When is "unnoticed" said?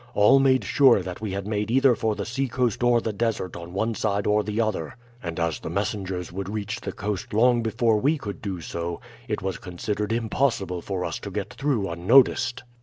11.87-12.63